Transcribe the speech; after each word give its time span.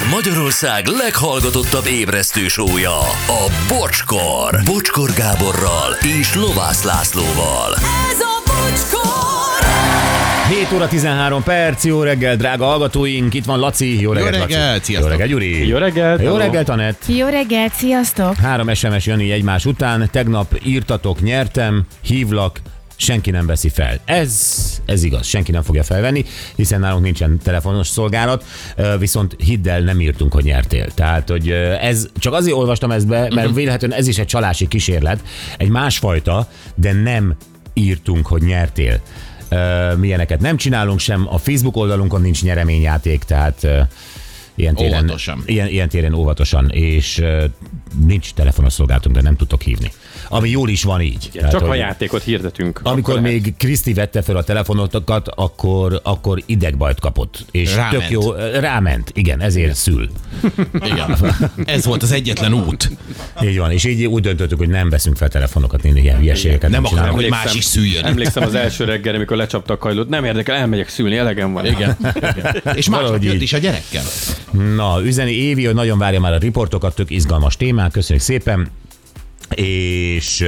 Ez 0.00 0.10
Magyarország 0.10 0.86
leghallgatottabb 0.86 1.86
ébresztő 1.86 2.48
sója, 2.48 2.98
a 3.26 3.52
Bocskor. 3.68 4.60
Bocskor 4.64 5.10
Gáborral 5.12 5.92
és 6.20 6.34
Lovász 6.34 6.82
Lászlóval. 6.82 7.74
Ez 8.10 8.20
a 8.20 8.42
bocskor! 8.46 9.68
7 10.48 10.72
óra 10.72 10.88
13 10.88 11.42
perc, 11.42 11.84
jó 11.84 12.02
reggel, 12.02 12.36
drága 12.36 12.64
hallgatóink, 12.64 13.34
itt 13.34 13.44
van 13.44 13.58
Laci, 13.58 14.00
jó 14.00 14.12
reggelt, 14.12 14.36
reggelt, 14.36 14.72
Laci. 14.72 14.84
sziasztok. 14.84 15.10
Jó 15.10 15.16
reggel, 15.16 15.26
Gyuri. 15.26 15.66
Jó 15.68 15.76
reggelt, 15.76 16.22
Jó 16.22 16.36
reggelt, 16.36 16.68
Anett. 16.68 17.02
Jó 17.06 17.28
reggelt, 17.28 17.72
sziasztok! 17.74 18.34
Három 18.34 18.74
SMS 18.74 19.06
jön 19.06 19.20
így 19.20 19.30
egymás 19.30 19.64
után, 19.66 20.08
tegnap 20.12 20.58
írtatok, 20.64 21.20
nyertem, 21.20 21.84
hívlak, 22.02 22.60
senki 23.00 23.30
nem 23.30 23.46
veszi 23.46 23.68
fel. 23.68 24.00
Ez, 24.04 24.56
ez 24.84 25.02
igaz, 25.02 25.26
senki 25.26 25.50
nem 25.50 25.62
fogja 25.62 25.82
felvenni, 25.82 26.24
hiszen 26.56 26.80
nálunk 26.80 27.04
nincsen 27.04 27.38
telefonos 27.38 27.86
szolgálat, 27.86 28.44
viszont 28.98 29.36
hidd 29.38 29.68
el, 29.68 29.80
nem 29.80 30.00
írtunk, 30.00 30.32
hogy 30.32 30.44
nyertél. 30.44 30.90
Tehát, 30.94 31.28
hogy 31.28 31.50
ez, 31.80 32.08
csak 32.18 32.32
azért 32.32 32.56
olvastam 32.56 32.90
ezt 32.90 33.06
be, 33.06 33.28
mert 33.34 33.54
véletlenül 33.54 33.96
ez 33.96 34.06
is 34.06 34.18
egy 34.18 34.26
csalási 34.26 34.68
kísérlet, 34.68 35.22
egy 35.58 35.68
másfajta, 35.68 36.48
de 36.74 36.92
nem 36.92 37.36
írtunk, 37.72 38.26
hogy 38.26 38.42
nyertél. 38.42 39.00
Milyeneket 39.96 40.40
nem 40.40 40.56
csinálunk 40.56 40.98
sem, 40.98 41.26
a 41.28 41.38
Facebook 41.38 41.76
oldalunkon 41.76 42.20
nincs 42.20 42.42
nyereményjáték, 42.42 43.24
tehát 43.24 43.66
ilyen 44.54 44.74
téren, 44.74 45.02
Óvatosan. 45.02 45.42
Ilyen, 45.46 45.68
ilyen 45.68 45.88
téren 45.88 46.14
óvatosan, 46.14 46.68
és 46.70 47.22
nincs 48.06 48.32
telefonos 48.34 48.72
szolgálatunk, 48.72 49.16
de 49.16 49.22
nem 49.22 49.36
tudtok 49.36 49.62
hívni. 49.62 49.90
Ami 50.32 50.48
jól 50.50 50.68
is 50.68 50.82
van 50.82 51.00
így. 51.00 51.30
Tehát, 51.32 51.50
Csak 51.50 51.60
hogy 51.60 51.70
a 51.70 51.74
játékot 51.74 52.22
hirdetünk. 52.22 52.80
Amikor 52.82 53.14
Akkor 53.14 53.24
lehet. 53.24 53.42
még 53.42 53.56
Kriszti 53.56 53.92
vette 53.92 54.22
fel 54.22 54.36
a 54.36 54.42
telefonotokat, 54.42 55.28
akkor, 55.28 56.00
akkor 56.02 56.42
idegbajt 56.46 57.00
kapott. 57.00 57.44
És 57.50 57.74
Ráment. 57.74 57.96
tök 57.98 58.10
jó, 58.10 58.32
ráment, 58.60 59.10
igen, 59.14 59.40
ezért 59.40 59.74
szül. 59.74 60.10
Igen. 60.72 61.16
Ez 61.64 61.84
volt 61.84 62.02
az 62.02 62.12
egyetlen 62.12 62.52
út. 62.52 62.90
Így 63.42 63.58
van, 63.58 63.70
és 63.70 63.84
így 63.84 64.06
úgy 64.06 64.22
döntöttük, 64.22 64.58
hogy 64.58 64.68
nem 64.68 64.88
veszünk 64.90 65.16
fel 65.16 65.28
telefonokat, 65.28 65.84
én 65.84 65.96
ilyen 65.96 66.18
hülyeségeket 66.18 66.70
Nem 66.70 66.82
nem, 66.82 66.92
akarom, 66.92 67.14
hogy 67.14 67.28
más 67.28 67.54
is 67.54 67.64
szüljön. 67.64 68.04
Emlékszem 68.04 68.42
az 68.42 68.54
első 68.54 68.84
reggel, 68.84 69.14
amikor 69.14 69.36
lecsaptak 69.36 69.78
kajlót. 69.78 70.08
Nem 70.08 70.24
érdekel, 70.24 70.56
elmegyek 70.56 70.88
szülni, 70.88 71.16
elegem 71.16 71.52
van. 71.52 71.66
Igen. 71.66 71.96
És 72.74 72.88
másnap 72.88 73.22
jött 73.22 73.40
is 73.40 73.52
a 73.52 73.58
gyerekkel. 73.58 74.02
Na, 74.74 75.02
üzeni 75.04 75.32
Évi, 75.32 75.64
hogy 75.64 75.74
nagyon 75.74 75.98
várja 75.98 76.20
már 76.20 76.32
a 76.32 76.38
riportokat, 76.38 76.94
tök 76.94 77.10
izgalmas 77.10 77.56
témák, 77.56 77.90
köszönjük 77.90 78.24
szépen. 78.24 78.68
És 79.64 80.44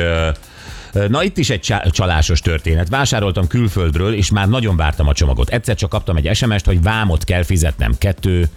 Na 1.08 1.22
itt 1.22 1.38
is 1.38 1.50
egy 1.50 1.74
csalásos 1.90 2.40
történet. 2.40 2.88
Vásároltam 2.88 3.46
külföldről, 3.46 4.14
és 4.14 4.30
már 4.30 4.48
nagyon 4.48 4.76
vártam 4.76 5.08
a 5.08 5.12
csomagot. 5.12 5.48
Egyszer 5.48 5.76
csak 5.76 5.90
kaptam 5.90 6.16
egy 6.16 6.36
SMS-t, 6.36 6.66
hogy 6.66 6.82
vámot 6.82 7.24
kell 7.24 7.42
fizetnem. 7.42 7.94
Kettő, 7.98 8.48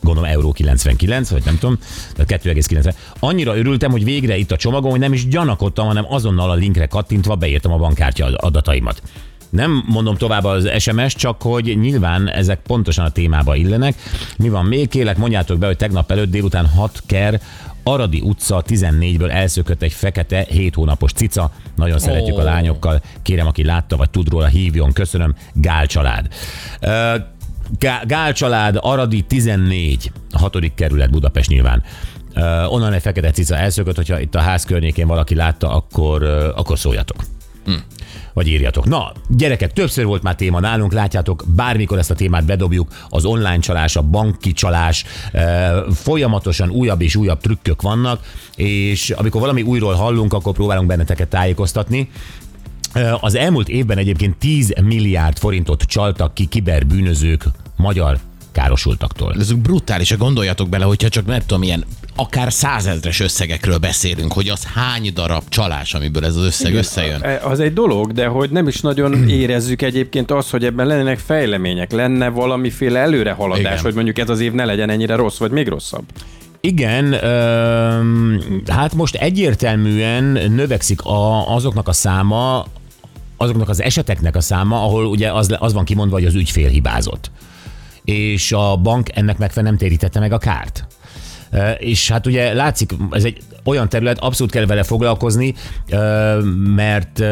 gondolom 0.00 0.30
euró 0.30 0.52
99, 0.52 1.30
vagy 1.30 1.44
nem 1.44 1.58
tudom, 1.58 1.78
tehát 2.16 2.44
2,90. 2.44 2.94
Annyira 3.18 3.56
örültem, 3.56 3.90
hogy 3.90 4.04
végre 4.04 4.36
itt 4.36 4.52
a 4.52 4.56
csomagom, 4.56 4.90
hogy 4.90 5.00
nem 5.00 5.12
is 5.12 5.28
gyanakodtam, 5.28 5.86
hanem 5.86 6.04
azonnal 6.08 6.50
a 6.50 6.54
linkre 6.54 6.86
kattintva 6.86 7.34
beírtam 7.34 7.72
a 7.72 7.76
bankkártya 7.76 8.26
adataimat. 8.26 9.02
Nem 9.50 9.84
mondom 9.86 10.16
tovább 10.16 10.44
az 10.44 10.70
SMS, 10.78 11.14
csak 11.14 11.42
hogy 11.42 11.78
nyilván 11.80 12.28
ezek 12.28 12.60
pontosan 12.60 13.04
a 13.04 13.10
témába 13.10 13.54
illenek. 13.54 13.94
Mi 14.38 14.48
van 14.48 14.64
még? 14.64 14.88
Kérlek, 14.88 15.16
mondjátok 15.16 15.58
be, 15.58 15.66
hogy 15.66 15.76
tegnap 15.76 16.10
előtt 16.10 16.30
délután 16.30 16.66
6 16.66 17.02
ker 17.06 17.40
Aradi 17.82 18.20
utca 18.20 18.62
14-ből 18.68 19.30
elszökött 19.30 19.82
egy 19.82 19.92
fekete 19.92 20.46
7 20.48 20.74
hónapos 20.74 21.12
cica. 21.12 21.50
Nagyon 21.76 21.98
szeretjük 21.98 22.38
a 22.38 22.40
Ó. 22.40 22.44
lányokkal. 22.44 23.02
Kérem, 23.22 23.46
aki 23.46 23.64
látta 23.64 23.96
vagy 23.96 24.10
tud 24.10 24.28
róla, 24.28 24.46
hívjon. 24.46 24.92
Köszönöm. 24.92 25.34
Gál 25.52 25.86
család. 25.86 26.28
Gál 28.06 28.32
család, 28.32 28.78
Aradi 28.80 29.22
14, 29.22 30.12
a 30.30 30.38
hatodik 30.38 30.74
kerület 30.74 31.10
Budapest 31.10 31.48
nyilván. 31.48 31.82
Uh, 32.34 32.72
onnan 32.72 32.92
egy 32.92 33.02
fekete 33.02 33.30
cica 33.30 33.56
elszökött, 33.56 33.96
hogyha 33.96 34.20
itt 34.20 34.34
a 34.34 34.40
ház 34.40 34.64
környékén 34.64 35.06
valaki 35.06 35.34
látta, 35.34 35.74
akkor, 35.74 36.22
uh, 36.22 36.58
akkor 36.58 36.78
szóljatok. 36.78 37.16
Hm. 37.64 37.72
Vagy 38.32 38.48
írjatok. 38.48 38.84
Na, 38.86 39.12
gyerekek, 39.28 39.72
többször 39.72 40.04
volt 40.04 40.22
már 40.22 40.34
téma 40.34 40.60
nálunk, 40.60 40.92
látjátok, 40.92 41.44
bármikor 41.46 41.98
ezt 41.98 42.10
a 42.10 42.14
témát 42.14 42.44
bedobjuk, 42.44 42.88
az 43.08 43.24
online 43.24 43.58
csalás, 43.58 43.96
a 43.96 44.02
banki 44.02 44.52
csalás, 44.52 45.04
uh, 45.32 45.40
folyamatosan 45.94 46.70
újabb 46.70 47.02
és 47.02 47.16
újabb 47.16 47.40
trükkök 47.40 47.82
vannak, 47.82 48.20
és 48.56 49.10
amikor 49.10 49.40
valami 49.40 49.62
újról 49.62 49.94
hallunk, 49.94 50.32
akkor 50.32 50.54
próbálunk 50.54 50.86
benneteket 50.86 51.28
tájékoztatni. 51.28 52.08
Az 53.20 53.34
elmúlt 53.34 53.68
évben 53.68 53.98
egyébként 53.98 54.36
10 54.36 54.74
milliárd 54.82 55.38
forintot 55.38 55.82
csaltak 55.82 56.34
ki 56.34 56.46
kiberbűnözők 56.46 57.44
magyar 57.76 58.18
károsultaktól. 58.60 59.34
Ez 59.38 59.52
brutális, 59.52 60.16
gondoljatok 60.16 60.68
bele, 60.68 60.84
hogyha 60.84 61.08
csak 61.08 61.26
nem 61.26 61.40
tudom, 61.46 61.62
ilyen 61.62 61.84
akár 62.16 62.52
százezres 62.52 63.20
összegekről 63.20 63.78
beszélünk, 63.78 64.32
hogy 64.32 64.48
az 64.48 64.64
hány 64.64 65.10
darab 65.14 65.42
csalás, 65.48 65.94
amiből 65.94 66.24
ez 66.24 66.36
az 66.36 66.44
összeg 66.44 66.74
összejön. 66.74 67.22
E, 67.22 67.40
Az 67.44 67.60
egy 67.60 67.72
dolog, 67.72 68.12
de 68.12 68.26
hogy 68.26 68.50
nem 68.50 68.68
is 68.68 68.80
nagyon 68.80 69.28
érezzük 69.42 69.82
egyébként 69.82 70.30
azt, 70.30 70.50
hogy 70.50 70.64
ebben 70.64 70.86
lennének 70.86 71.18
fejlemények, 71.18 71.92
lenne 71.92 72.28
valamiféle 72.28 72.98
előrehaladás, 72.98 73.72
Igen. 73.72 73.82
hogy 73.82 73.94
mondjuk 73.94 74.18
ez 74.18 74.28
az 74.28 74.40
év 74.40 74.52
ne 74.52 74.64
legyen 74.64 74.90
ennyire 74.90 75.14
rossz, 75.14 75.38
vagy 75.38 75.50
még 75.50 75.68
rosszabb. 75.68 76.04
Igen, 76.60 77.12
öm, 77.24 78.40
hát 78.66 78.94
most 78.94 79.14
egyértelműen 79.14 80.24
növekszik 80.50 81.02
a, 81.02 81.54
azoknak 81.54 81.88
a 81.88 81.92
száma, 81.92 82.66
azoknak 83.36 83.68
az 83.68 83.82
eseteknek 83.82 84.36
a 84.36 84.40
száma, 84.40 84.84
ahol 84.84 85.06
ugye 85.06 85.32
az, 85.32 85.56
az 85.58 85.72
van 85.72 85.84
kimondva, 85.84 86.16
hogy 86.16 86.26
az 86.26 86.34
ügyfél 86.34 86.68
hibázott. 86.68 87.30
És 88.10 88.52
a 88.52 88.76
bank 88.76 89.08
ennek 89.14 89.38
megfelelően 89.38 89.76
nem 89.78 89.88
térítette 89.88 90.20
meg 90.20 90.32
a 90.32 90.38
kárt. 90.38 90.86
És 91.78 92.08
hát 92.10 92.26
ugye 92.26 92.54
látszik, 92.54 92.92
ez 93.10 93.24
egy 93.24 93.38
olyan 93.64 93.88
terület, 93.88 94.18
abszolút 94.18 94.52
kell 94.52 94.66
vele 94.66 94.82
foglalkozni, 94.82 95.54
mert 96.74 97.22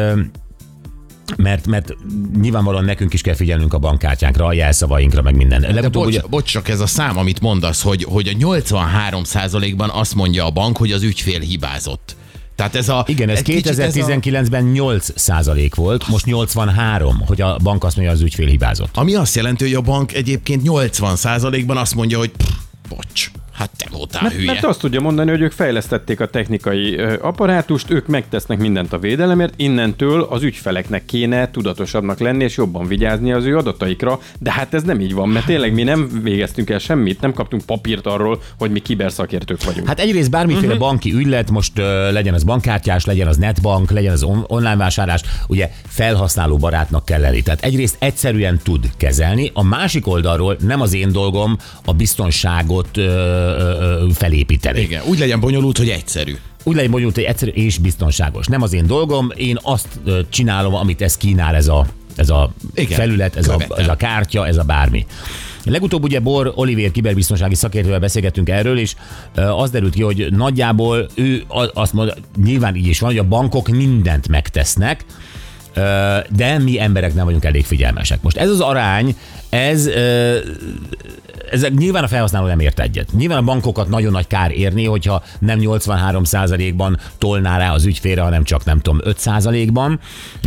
mert, 1.37 1.67
mert 1.67 1.93
nyilvánvalóan 2.41 2.85
nekünk 2.85 3.13
is 3.13 3.21
kell 3.21 3.33
figyelnünk 3.33 3.73
a 3.73 3.77
bankkártyánkra, 3.77 4.45
a 4.45 4.53
jelszavainkra, 4.53 5.21
meg 5.21 5.35
minden. 5.35 5.61
De 5.61 5.73
Legutóbb 5.73 6.03
bocs, 6.03 6.15
ugye, 6.15 6.21
bocs, 6.29 6.51
csak 6.51 6.69
ez 6.69 6.79
a 6.79 6.87
szám, 6.87 7.17
amit 7.17 7.41
mondasz, 7.41 7.81
hogy, 7.81 8.03
hogy 8.03 8.27
a 8.27 8.31
83%-ban 8.31 9.89
azt 9.89 10.15
mondja 10.15 10.45
a 10.45 10.49
bank, 10.49 10.77
hogy 10.77 10.91
az 10.91 11.03
ügyfél 11.03 11.39
hibázott. 11.39 12.15
Tehát 12.59 12.75
ez 12.75 12.89
a... 12.89 13.03
Igen, 13.07 13.29
ez 13.29 13.37
egy 13.37 13.43
kicsit 13.43 13.67
ez 13.67 13.79
a- 13.79 13.83
2019-ben 13.83 14.63
8 14.63 15.07
százalék 15.15 15.75
volt, 15.75 16.07
most 16.07 16.25
83, 16.25 17.23
hogy 17.25 17.41
a 17.41 17.57
bank 17.63 17.83
azt 17.83 17.95
mondja, 17.95 18.13
az 18.13 18.21
ügyfél 18.21 18.47
hibázott. 18.47 18.97
Ami 18.97 19.15
azt 19.15 19.35
jelenti, 19.35 19.63
hogy 19.63 19.73
a 19.73 19.81
bank 19.81 20.13
egyébként 20.13 20.61
80%-ban 20.65 21.77
azt 21.77 21.95
mondja, 21.95 22.17
hogy 22.17 22.29
pff, 22.29 22.49
bocs, 22.89 23.31
hát 23.59 23.69
te 23.77 23.87
voltál 23.91 24.21
Mert, 24.23 24.35
hülye. 24.35 24.51
mert 24.51 24.65
azt 24.65 24.79
tudja 24.79 25.01
mondani, 25.01 25.29
hogy 25.29 25.41
ők 25.41 25.51
fejlesztették 25.51 26.19
a 26.19 26.27
technikai 26.27 26.97
apparátust, 27.21 27.89
ők 27.89 28.07
megtesznek 28.07 28.57
mindent 28.57 28.93
a 28.93 28.99
védelemért, 28.99 29.53
innentől 29.55 30.21
az 30.21 30.43
ügyfeleknek 30.43 31.05
kéne 31.05 31.51
tudatosabbnak 31.51 32.19
lenni 32.19 32.43
és 32.43 32.57
jobban 32.57 32.87
vigyázni 32.87 33.31
az 33.31 33.45
ő 33.45 33.57
adataikra, 33.57 34.19
de 34.39 34.51
hát 34.51 34.73
ez 34.73 34.83
nem 34.83 34.99
így 34.99 35.13
van, 35.13 35.29
mert 35.29 35.45
tényleg 35.45 35.73
mi 35.73 35.83
nem 35.83 36.09
végeztünk 36.23 36.69
el 36.69 36.79
semmit, 36.79 37.21
nem 37.21 37.33
kaptunk 37.33 37.65
papírt 37.65 38.07
arról, 38.07 38.41
hogy 38.57 38.71
mi 38.71 38.79
kiberszakértők 38.79 39.63
vagyunk. 39.63 39.87
Hát 39.87 39.99
egyrészt 39.99 40.29
bármiféle 40.29 40.65
uh-huh. 40.65 40.79
banki 40.79 41.13
ügylet, 41.13 41.51
most 41.51 41.79
uh, 41.79 41.85
legyen 42.11 42.33
az 42.33 42.43
bankkártyás, 42.43 43.05
legyen 43.05 43.27
az 43.27 43.37
netbank, 43.37 43.91
legyen 43.91 44.13
az 44.13 44.23
on- 44.23 44.45
online 44.47 44.75
vásárlás, 44.75 45.21
ugye 45.47 45.71
felhasználó 45.87 46.57
barátnak 46.57 47.05
kell 47.05 47.21
lenni. 47.21 47.41
Tehát 47.41 47.63
egyrészt 47.63 47.95
egyszerűen 47.99 48.59
tud 48.63 48.89
kezelni, 48.97 49.51
a 49.53 49.63
másik 49.63 50.07
oldalról 50.07 50.57
nem 50.59 50.81
az 50.81 50.93
én 50.93 51.11
dolgom 51.11 51.57
a 51.85 51.93
biztonságot 51.93 52.97
ö, 52.97 53.48
felépíteni. 54.13 54.79
Igen, 54.79 55.01
úgy 55.05 55.19
legyen 55.19 55.39
bonyolult, 55.39 55.77
hogy 55.77 55.89
egyszerű. 55.89 56.35
úgy 56.63 56.75
legyen 56.75 56.91
bonyolult, 56.91 57.15
hogy 57.15 57.23
egyszerű 57.23 57.51
és 57.51 57.77
biztonságos. 57.77 58.47
Nem 58.47 58.61
az 58.61 58.73
én 58.73 58.87
dolgom, 58.87 59.31
én 59.35 59.57
azt 59.61 59.87
csinálom, 60.29 60.75
amit 60.75 61.01
ez 61.01 61.17
kínál 61.17 61.55
ez 61.55 61.67
a, 61.67 61.85
ez 62.15 62.29
a 62.29 62.51
Igen, 62.73 62.97
felület, 62.97 63.35
ez 63.35 63.47
a, 63.47 63.57
ez 63.77 63.87
a 63.87 63.95
kártya, 63.95 64.47
ez 64.47 64.57
a 64.57 64.63
bármi. 64.63 65.05
Legutóbb 65.63 66.03
ugye 66.03 66.19
Bor 66.19 66.51
Olivér 66.55 66.91
kiberbiztonsági 66.91 67.55
szakértővel 67.55 67.99
beszélgettünk 67.99 68.49
erről, 68.49 68.79
és 68.79 68.95
az 69.35 69.69
derült 69.71 69.93
ki, 69.93 70.01
hogy 70.01 70.27
nagyjából 70.31 71.07
ő 71.15 71.43
azt 71.73 71.93
mondja, 71.93 72.13
nyilván 72.43 72.75
így 72.75 72.87
is 72.87 72.99
van, 72.99 73.09
hogy 73.09 73.19
a 73.19 73.27
bankok 73.27 73.67
mindent 73.67 74.27
megtesznek, 74.27 75.05
de 76.29 76.57
mi 76.57 76.79
emberek 76.79 77.13
nem 77.13 77.25
vagyunk 77.25 77.45
elég 77.45 77.65
figyelmesek. 77.65 78.21
Most 78.21 78.37
ez 78.37 78.49
az 78.49 78.59
arány, 78.59 79.15
ez 79.49 79.89
ezek 81.51 81.73
nyilván 81.73 82.03
a 82.03 82.07
felhasználó 82.07 82.47
nem 82.47 82.59
ért 82.59 82.79
egyet. 82.79 83.11
Nyilván 83.11 83.37
a 83.37 83.43
bankokat 83.43 83.89
nagyon 83.89 84.11
nagy 84.11 84.27
kár 84.27 84.51
érni, 84.51 84.85
hogyha 84.85 85.23
nem 85.39 85.59
83%-ban 85.61 86.99
tolná 87.17 87.57
rá 87.57 87.73
az 87.73 87.85
ügyfélre, 87.85 88.21
hanem 88.21 88.43
csak 88.43 88.65
nem 88.65 88.79
tudom 88.79 88.99
5%-ban, 89.03 89.99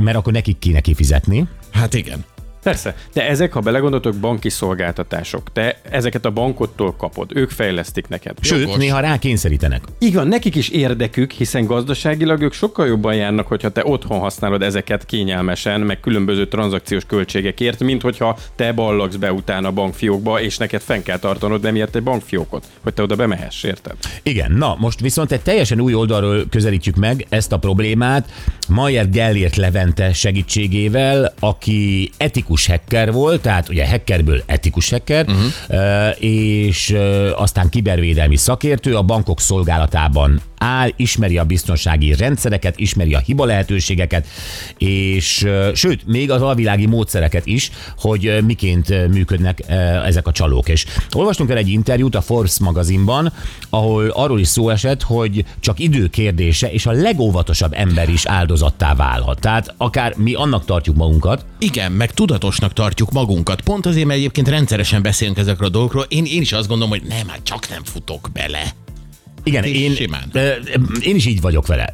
mert 0.02 0.16
akkor 0.16 0.32
nekik 0.32 0.58
kéne 0.58 0.80
kifizetni. 0.80 1.46
Hát 1.72 1.94
igen. 1.94 2.24
Persze, 2.62 2.96
de 3.12 3.28
ezek, 3.28 3.52
ha 3.52 3.60
belegondoltok, 3.60 4.14
banki 4.14 4.48
szolgáltatások. 4.50 5.52
Te 5.52 5.80
ezeket 5.90 6.24
a 6.24 6.30
bankottól 6.30 6.94
kapod, 6.96 7.30
ők 7.34 7.50
fejlesztik 7.50 8.08
neked. 8.08 8.36
Sőt, 8.40 8.60
Jogos. 8.60 8.76
néha 8.76 9.00
rákényszerítenek. 9.00 9.82
Így 9.98 10.14
van, 10.14 10.28
nekik 10.28 10.54
is 10.54 10.68
érdekük, 10.68 11.30
hiszen 11.30 11.66
gazdaságilag 11.66 12.40
ők 12.40 12.52
sokkal 12.52 12.86
jobban 12.86 13.14
járnak, 13.14 13.46
hogyha 13.46 13.68
te 13.68 13.82
otthon 13.84 14.18
használod 14.18 14.62
ezeket 14.62 15.06
kényelmesen, 15.06 15.80
meg 15.80 16.00
különböző 16.00 16.48
tranzakciós 16.48 17.04
költségekért, 17.04 17.80
mint 17.80 18.02
hogyha 18.02 18.38
te 18.56 18.72
ballagsz 18.72 19.16
be 19.16 19.32
utána 19.32 19.68
a 19.68 19.72
bankfiókba, 19.72 20.40
és 20.40 20.56
neked 20.56 20.80
fenn 20.80 21.02
kell 21.02 21.18
tartanod 21.18 21.64
emiatt 21.64 21.94
egy 21.94 22.02
bankfiókot, 22.02 22.64
hogy 22.82 22.94
te 22.94 23.02
oda 23.02 23.16
bemehess, 23.16 23.62
érted? 23.62 23.96
Igen, 24.22 24.52
na 24.52 24.76
most 24.78 25.00
viszont 25.00 25.32
egy 25.32 25.40
teljesen 25.42 25.80
új 25.80 25.94
oldalról 25.94 26.44
közelítjük 26.50 26.96
meg 26.96 27.26
ezt 27.28 27.52
a 27.52 27.58
problémát, 27.58 28.30
Mayer 28.68 29.10
Gellért 29.10 29.56
Levente 29.56 30.12
segítségével, 30.12 31.34
aki 31.38 32.10
etikus 32.16 32.51
hacker 32.66 33.12
volt, 33.12 33.40
tehát 33.40 33.68
ugye 33.68 33.88
hackerből 33.88 34.42
etikus 34.46 34.90
hacker, 34.90 35.26
uh-huh. 35.28 36.22
és 36.22 36.96
aztán 37.36 37.68
kibervédelmi 37.68 38.36
szakértő, 38.36 38.96
a 38.96 39.02
bankok 39.02 39.40
szolgálatában 39.40 40.40
áll, 40.62 40.90
ismeri 40.96 41.38
a 41.38 41.44
biztonsági 41.44 42.14
rendszereket, 42.14 42.78
ismeri 42.78 43.14
a 43.14 43.18
hiba 43.18 43.44
lehetőségeket, 43.44 44.26
és 44.78 45.46
sőt, 45.74 46.06
még 46.06 46.30
az 46.30 46.42
alvilági 46.42 46.86
módszereket 46.86 47.46
is, 47.46 47.70
hogy 47.98 48.44
miként 48.44 49.08
működnek 49.08 49.62
ezek 50.04 50.26
a 50.26 50.32
csalók. 50.32 50.68
És 50.68 50.86
olvastunk 51.12 51.50
el 51.50 51.56
egy 51.56 51.68
interjút 51.68 52.14
a 52.14 52.20
Forbes 52.20 52.58
magazinban, 52.58 53.32
ahol 53.70 54.08
arról 54.08 54.40
is 54.40 54.48
szó 54.48 54.68
esett, 54.68 55.02
hogy 55.02 55.44
csak 55.60 55.78
idő 55.78 56.06
kérdése, 56.08 56.72
és 56.72 56.86
a 56.86 56.92
legóvatosabb 56.92 57.72
ember 57.74 58.08
is 58.08 58.26
áldozattá 58.26 58.94
válhat. 58.94 59.40
Tehát 59.40 59.74
akár 59.76 60.14
mi 60.16 60.34
annak 60.34 60.64
tartjuk 60.64 60.96
magunkat, 60.96 61.44
Igen, 61.58 61.92
meg 61.92 62.12
tudatosnak 62.12 62.72
tartjuk 62.72 63.10
magunkat. 63.12 63.60
Pont 63.60 63.86
azért, 63.86 64.06
mert 64.06 64.18
egyébként 64.18 64.48
rendszeresen 64.48 65.02
beszélünk 65.02 65.38
ezekről 65.38 65.68
a 65.68 65.70
dolgokról. 65.70 66.04
Én, 66.08 66.24
én 66.24 66.40
is 66.40 66.52
azt 66.52 66.68
gondolom, 66.68 66.90
hogy 66.90 67.02
nem, 67.08 67.28
hát 67.28 67.40
csak 67.42 67.68
nem 67.68 67.84
futok 67.84 68.28
bele. 68.32 68.81
Igen, 69.44 69.64
én, 69.64 69.94
simán. 69.94 70.30
én 71.00 71.16
is 71.16 71.26
így 71.26 71.40
vagyok 71.40 71.66
vele. 71.66 71.92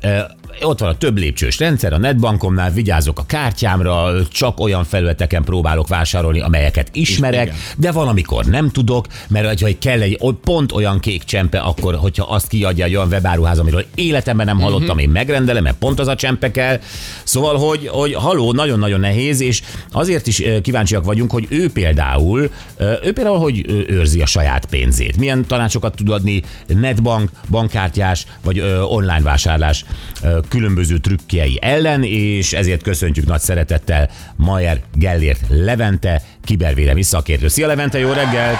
Ott 0.63 0.79
van 0.81 0.89
a 0.89 0.97
több 0.97 1.19
lépcsős 1.19 1.59
rendszer, 1.59 1.93
a 1.93 1.99
netbankomnál 1.99 2.71
vigyázok 2.71 3.19
a 3.19 3.25
kártyámra, 3.27 4.13
csak 4.29 4.61
olyan 4.61 4.85
felületeken 4.85 5.45
próbálok 5.45 5.89
vásárolni, 5.89 6.41
amelyeket 6.41 6.89
ismerek, 6.93 7.47
igen. 7.47 7.57
de 7.77 7.93
van, 7.93 8.09
amikor 8.09 8.45
nem 8.45 8.71
tudok, 8.71 9.07
mert 9.29 9.61
hogy 9.61 9.79
kell 9.79 10.01
egy 10.01 10.19
pont 10.45 10.73
olyan 10.73 11.01
kék 11.01 11.25
csempe, 11.25 11.59
akkor, 11.59 11.95
hogyha 11.95 12.25
azt 12.25 12.49
kiadja 12.49 12.85
egy 12.85 12.97
olyan 12.97 13.09
webáruház, 13.09 13.59
amiről 13.59 13.85
életemben 13.95 14.47
nem 14.47 14.61
hallottam, 14.61 14.97
Mhm. 14.97 14.99
én 14.99 15.09
megrendelem, 15.11 15.63
mert 15.63 15.77
pont 15.77 16.01
az 16.01 16.07
a 16.09 16.15
csempe 16.15 16.51
kell. 16.51 16.79
Szóval, 17.25 17.57
hogy, 17.57 17.89
hogy 17.89 18.15
haló, 18.15 18.53
nagyon-nagyon 18.53 19.01
nehéz, 19.01 19.41
és 19.41 19.63
azért 19.93 20.27
is 20.27 20.43
kíváncsiak 20.63 21.05
vagyunk, 21.05 21.31
hogy 21.31 21.47
ő 21.49 21.71
például, 21.71 22.51
ő 22.79 23.13
például, 23.13 23.39
hogy 23.39 23.85
őrzi 23.89 24.21
a 24.23 24.27
saját 24.27 24.67
pénzét. 24.67 25.17
Milyen 25.17 25.47
tanácsokat 25.47 25.95
tud 25.97 26.09
adni 26.11 26.43
netbank, 26.67 27.31
bankkártyás 27.51 28.27
vagy 28.45 28.61
online 28.89 29.21
vásárlás 29.23 29.85
különböző 30.49 30.99
trükkjei 30.99 31.59
ellen, 31.63 32.03
és 32.03 32.53
ezért 32.53 32.83
köszöntjük 32.83 33.27
nagy 33.27 33.41
szeretettel 33.41 34.11
Mayer 34.37 34.81
Gellért 34.95 35.41
Levente, 35.49 36.23
kibervédelmi 36.45 37.03
szakértő. 37.03 37.49
Szia 37.49 37.67
Levente, 37.67 37.99
jó 37.99 38.13
reggelt! 38.13 38.59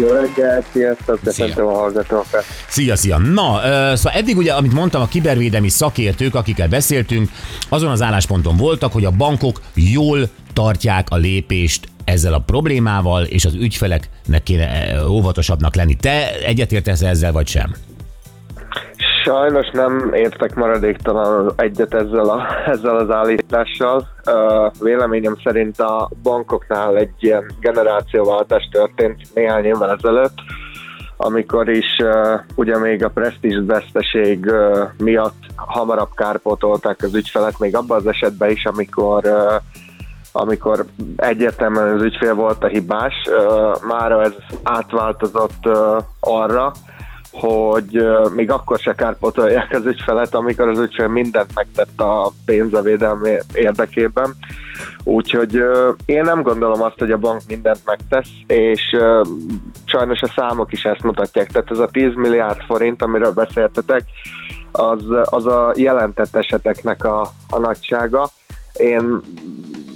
Jó 0.00 0.08
reggelt, 0.08 0.66
sziasztok, 0.72 1.20
köszöntöm 1.24 1.66
a 1.66 1.74
hallgatókat. 1.74 2.44
Szia, 2.68 2.96
szia! 2.96 3.18
Na, 3.18 3.60
szóval 3.96 4.12
eddig 4.12 4.36
ugye, 4.36 4.52
amit 4.52 4.72
mondtam, 4.72 5.02
a 5.02 5.06
kibervédelmi 5.06 5.68
szakértők, 5.68 6.34
akikkel 6.34 6.68
beszéltünk, 6.68 7.30
azon 7.68 7.90
az 7.90 8.02
állásponton 8.02 8.56
voltak, 8.56 8.92
hogy 8.92 9.04
a 9.04 9.10
bankok 9.10 9.60
jól 9.74 10.28
tartják 10.52 11.10
a 11.10 11.16
lépést 11.16 11.88
ezzel 12.04 12.32
a 12.32 12.38
problémával, 12.38 13.24
és 13.24 13.44
az 13.44 13.54
ügyfeleknek 13.54 14.42
kéne 14.42 15.00
óvatosabbnak 15.08 15.74
lenni. 15.74 15.94
Te 15.94 16.38
egyetértesz 16.38 17.02
ezzel, 17.02 17.32
vagy 17.32 17.48
sem? 17.48 17.74
Sajnos 19.24 19.70
nem 19.70 20.10
értek 20.14 20.54
maradéktalan 20.54 21.52
egyet 21.56 21.94
ezzel, 21.94 22.28
a, 22.28 22.46
ezzel 22.66 22.96
az 22.96 23.10
állítással. 23.10 24.08
Véleményem 24.80 25.36
szerint 25.44 25.80
a 25.80 26.08
bankoknál 26.22 26.96
egy 26.96 27.14
ilyen 27.18 27.50
generációváltás 27.60 28.68
történt 28.72 29.34
néhány 29.34 29.64
évvel 29.64 29.90
ezelőtt, 29.90 30.38
amikor 31.16 31.68
is 31.68 31.96
uh, 31.98 32.40
ugye 32.54 32.78
még 32.78 33.04
a 33.04 33.08
presztízs 33.08 33.58
veszteség 33.66 34.44
uh, 34.46 34.78
miatt 34.98 35.42
hamarabb 35.56 36.14
kárpótolták 36.14 37.02
az 37.02 37.14
ügyfelet, 37.14 37.58
még 37.58 37.76
abban 37.76 37.96
az 37.96 38.06
esetben 38.06 38.50
is, 38.50 38.64
amikor 38.64 39.24
uh, 39.24 39.54
amikor 40.32 40.84
egyértelműen 41.16 41.94
az 41.94 42.02
ügyfél 42.02 42.34
volt 42.34 42.64
a 42.64 42.66
hibás, 42.66 43.14
uh, 43.26 43.82
mára 43.88 44.22
ez 44.22 44.32
átváltozott 44.62 45.66
uh, 45.66 45.96
arra, 46.20 46.72
hogy 47.34 48.06
még 48.34 48.50
akkor 48.50 48.78
se 48.78 48.94
kárpótolják 48.94 49.72
az 49.72 49.86
ügyfelet, 49.86 50.34
amikor 50.34 50.68
az 50.68 50.78
ügyfél 50.78 51.08
mindent 51.08 51.54
megtett 51.54 52.00
a 52.00 52.32
pénzevédelmi 52.44 53.36
érdekében. 53.54 54.34
Úgyhogy 55.04 55.62
én 56.04 56.22
nem 56.22 56.42
gondolom 56.42 56.82
azt, 56.82 56.98
hogy 56.98 57.10
a 57.10 57.18
bank 57.18 57.40
mindent 57.48 57.80
megtesz, 57.84 58.30
és 58.46 58.96
sajnos 59.84 60.20
a 60.20 60.32
számok 60.36 60.72
is 60.72 60.84
ezt 60.84 61.02
mutatják. 61.02 61.50
Tehát 61.52 61.70
ez 61.70 61.78
a 61.78 61.88
10 61.88 62.14
milliárd 62.14 62.60
forint, 62.66 63.02
amiről 63.02 63.32
beszéltetek, 63.32 64.02
az, 64.72 65.04
az 65.24 65.46
a 65.46 65.72
jelentett 65.76 66.36
eseteknek 66.36 67.04
a, 67.04 67.20
a 67.50 67.58
nagysága. 67.58 68.28
Én 68.72 69.20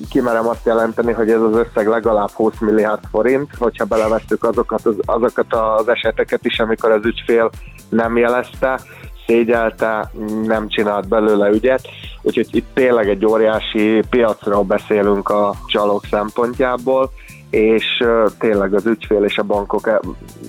kimerem 0.09 0.49
azt 0.49 0.67
jelenteni, 0.67 1.13
hogy 1.13 1.31
ez 1.31 1.41
az 1.41 1.57
összeg 1.57 1.87
legalább 1.87 2.31
20 2.31 2.59
milliárd 2.61 3.01
forint, 3.11 3.51
hogyha 3.59 3.85
belevesszük 3.85 4.45
azokat 4.45 4.87
az, 4.87 4.95
azokat 5.05 5.55
az 5.55 5.89
eseteket 5.89 6.45
is, 6.45 6.59
amikor 6.59 6.91
az 6.91 7.05
ügyfél 7.05 7.51
nem 7.89 8.17
jelezte, 8.17 8.81
szégyelte, 9.27 10.11
nem 10.45 10.69
csinált 10.69 11.09
belőle 11.09 11.49
ügyet, 11.49 11.89
úgyhogy 12.23 12.49
itt 12.51 12.67
tényleg 12.75 13.09
egy 13.09 13.27
óriási 13.27 14.03
piacról 14.11 14.63
beszélünk 14.63 15.29
a 15.29 15.55
csalók 15.67 16.05
szempontjából, 16.11 17.11
és 17.51 18.05
tényleg 18.39 18.75
az 18.75 18.87
ügyfél 18.87 19.25
és 19.25 19.39
a 19.39 19.43
bankok, 19.43 19.87
eh, 19.87 19.99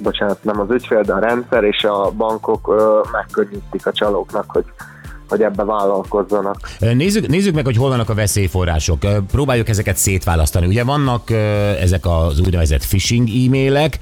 bocsánat, 0.03 0.43
nem 0.43 0.59
az 0.59 0.71
ügyfél, 0.71 1.01
de 1.01 1.13
a 1.13 1.19
rendszer 1.19 1.63
és 1.63 1.83
a 1.83 2.11
bankok 2.17 2.75
megkönnyítik 3.11 3.85
a 3.85 3.91
csalóknak, 3.91 4.45
hogy 4.47 4.65
hogy 5.29 5.41
ebbe 5.41 5.63
vállalkozzanak. 5.63 6.69
Nézzük, 6.79 7.27
nézzük 7.27 7.53
meg, 7.53 7.65
hogy 7.65 7.77
hol 7.77 7.89
vannak 7.89 8.09
a 8.09 8.13
veszélyforrások. 8.13 8.99
Próbáljuk 9.31 9.69
ezeket 9.69 9.97
szétválasztani. 9.97 10.65
Ugye 10.65 10.83
vannak 10.83 11.31
ezek 11.81 12.05
az 12.05 12.39
úgynevezett 12.39 12.85
phishing 12.85 13.29
e-mailek, 13.29 13.99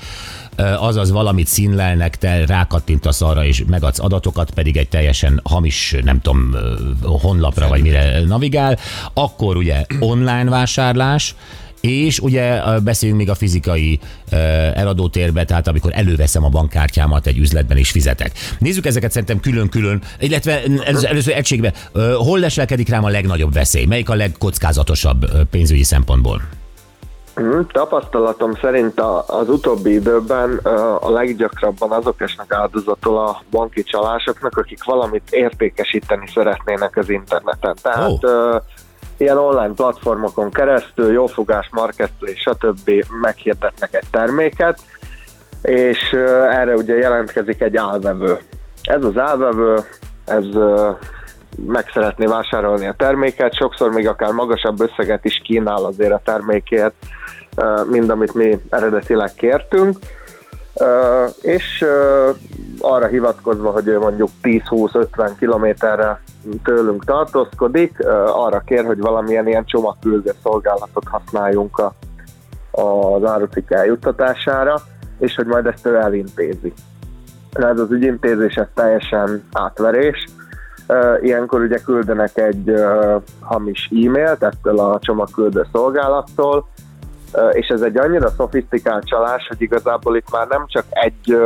azaz 0.80 1.12
valamit 1.12 1.48
színlelnek, 1.48 2.18
te 2.18 2.46
rákattintasz 2.46 3.22
arra, 3.22 3.46
és 3.46 3.64
megadsz 3.68 4.00
adatokat, 4.00 4.52
pedig 4.52 4.78
egy 4.78 4.90
teljesen 4.90 5.40
hamis, 5.44 5.96
nem 6.04 6.22
tudom, 6.22 6.56
honlapra 7.02 7.68
vagy 7.68 7.82
mire 7.82 8.26
navigál. 8.26 8.78
Akkor 9.14 9.56
ugye 9.56 9.86
online 10.00 10.50
vásárlás, 10.50 11.36
és 11.82 12.20
ugye 12.20 12.62
beszéljünk 12.84 13.20
még 13.22 13.30
a 13.30 13.36
fizikai 13.36 14.00
eladótérbe, 14.74 15.46
tehát 15.46 15.68
amikor 15.68 15.92
előveszem 15.94 16.44
a 16.44 16.50
bankkártyámat 16.50 17.28
egy 17.28 17.38
üzletben 17.38 17.78
és 17.78 17.92
fizetek. 17.92 18.32
Nézzük 18.60 18.86
ezeket 18.86 19.12
szerintem 19.12 19.40
külön-külön, 19.40 20.02
illetve 20.20 20.64
először, 21.02 21.46
ö, 21.92 22.14
hol 22.18 22.40
leselkedik 22.40 22.90
rám 22.90 23.04
a 23.04 23.10
legnagyobb 23.10 23.54
veszély? 23.54 23.86
Melyik 23.86 24.10
a 24.10 24.16
legkockázatosabb 24.16 25.26
pénzügyi 25.50 25.84
szempontból? 25.84 26.42
Mhm, 27.36 27.60
Tapasztalatom 27.72 28.54
szerint 28.62 29.02
az 29.28 29.50
utóbbi 29.50 29.94
időben 29.94 30.58
a 31.00 31.10
leggyakrabban 31.10 31.92
azok 31.92 32.22
esnek 32.22 32.54
áldozatul 32.54 33.18
a 33.18 33.42
banki 33.52 33.84
csalásoknak, 33.84 34.58
akik 34.58 34.84
valamit 34.84 35.24
értékesíteni 35.30 36.28
szeretnének 36.34 36.98
az 36.98 37.10
interneten. 37.10 37.76
Tehát 37.82 38.10
Ó. 38.10 38.18
ilyen 39.18 39.38
online 39.38 39.74
platformokon 39.74 40.52
keresztül, 40.52 41.12
jófogás, 41.12 41.70
marketplace, 41.72 42.38
stb. 42.38 43.06
meghirdetnek 43.22 43.94
egy 43.94 44.08
terméket, 44.12 44.80
és 45.62 46.14
erre 46.50 46.74
ugye 46.74 46.96
jelentkezik 46.96 47.62
egy 47.62 47.78
álvevő. 47.78 48.38
Ez 48.82 49.04
az 49.04 49.18
álvevő, 49.18 49.78
ez 50.26 50.46
meg 51.66 51.90
szeretné 51.94 52.26
vásárolni 52.26 52.88
a 52.88 52.94
terméket, 52.98 53.56
sokszor 53.56 53.92
még 53.92 54.08
akár 54.08 54.32
magasabb 54.32 54.82
összeget 54.82 55.26
is 55.26 55.42
kínál 55.44 55.86
azért 55.86 56.12
a 56.12 56.22
termékért, 56.24 56.94
mint 57.90 58.10
amit 58.10 58.34
mi 58.34 58.60
eredetileg 58.70 59.34
kértünk. 59.34 59.98
És 61.42 61.86
arra 62.80 63.08
hivatkozva, 63.08 63.72
hogy 63.72 63.88
ő 63.88 64.00
mondjuk 64.00 64.30
10-20-50 64.44 65.32
kilométerre 65.40 66.22
tőlünk 66.64 67.06
tartózkodik, 67.06 68.06
arra 68.26 68.60
kér, 68.60 68.86
hogy 68.86 69.00
valamilyen 69.00 69.48
ilyen 69.48 69.66
csomagküldő 69.66 70.32
szolgálatot 70.44 71.08
használjunk 71.08 71.78
a, 71.78 71.94
az 72.82 73.24
árucikk 73.24 73.72
eljuttatására, 73.72 74.76
és 75.20 75.36
hogy 75.36 75.46
majd 75.46 75.66
ezt 75.66 75.86
ő 75.86 75.96
elintézi. 75.96 76.74
Ez 77.52 77.80
az 77.80 77.92
ügyintézés 77.92 78.56
ez 78.56 78.68
teljesen 78.74 79.44
átverés, 79.52 80.26
Ilyenkor 81.22 81.62
ugye 81.62 81.78
küldenek 81.78 82.38
egy 82.38 82.74
hamis 83.40 83.90
e-mailt 84.06 84.44
ettől 84.44 84.80
a 84.80 85.00
csomagküldő 85.02 85.66
szolgálattól, 85.72 86.68
és 87.52 87.68
ez 87.68 87.82
egy 87.82 87.98
annyira 87.98 88.30
szofisztikált 88.30 89.06
csalás, 89.06 89.48
hogy 89.48 89.62
igazából 89.62 90.18
itt 90.18 90.32
már 90.32 90.48
nem 90.48 90.66
csak 90.68 90.86
egy 90.90 91.38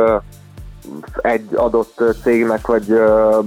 egy 1.20 1.48
adott 1.54 2.02
cégnek 2.22 2.66
vagy 2.66 3.02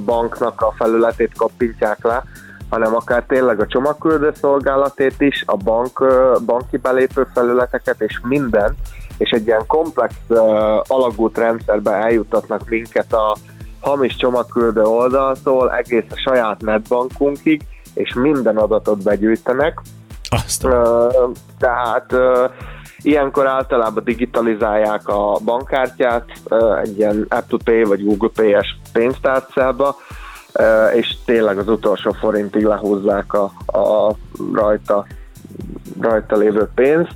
banknak 0.06 0.62
a 0.62 0.74
felületét 0.78 1.32
kappintják 1.38 2.04
le, 2.04 2.24
hanem 2.70 2.96
akár 2.96 3.24
tényleg 3.28 3.60
a 3.60 3.68
csomagküldő 3.68 4.32
szolgálatét 4.40 5.22
is, 5.22 5.44
a 5.46 5.58
bank, 5.58 6.04
banki 6.46 6.78
belépő 6.78 7.28
felületeket 7.34 8.02
és 8.02 8.20
minden, 8.24 8.76
és 9.18 9.30
egy 9.30 9.46
ilyen 9.46 9.64
komplex 9.68 10.14
alagút 10.88 11.38
rendszerbe 11.38 11.92
eljutatnak 11.92 12.70
minket 12.70 13.14
a 13.14 13.36
hamis 13.80 14.16
csomagküldő 14.16 14.82
oldaltól 14.82 15.72
egész 15.74 16.06
a 16.10 16.18
saját 16.30 16.62
netbankunkig, 16.62 17.62
és 17.94 18.14
minden 18.14 18.58
adatot 18.58 19.04
begyűjtenek, 19.04 19.82
Azt 20.30 20.64
a... 20.64 20.70
Ö, 20.70 21.28
tehát 21.60 22.14
ilyenkor 23.06 23.48
általában 23.48 24.04
digitalizálják 24.04 25.08
a 25.08 25.40
bankkártyát 25.44 26.26
egy 26.84 26.98
ilyen 26.98 27.26
Apple 27.30 27.58
Pay 27.64 27.84
vagy 27.84 28.04
Google 28.04 28.30
Pay-es 28.36 28.78
pénztárcába, 28.94 29.96
és 30.96 31.16
tényleg 31.26 31.58
az 31.58 31.68
utolsó 31.68 32.12
forintig 32.12 32.64
lehúzzák 32.64 33.34
a, 33.34 33.44
a 33.66 34.16
rajta, 34.54 35.06
rajta 36.02 36.36
lévő 36.36 36.70
pénzt. 36.76 37.16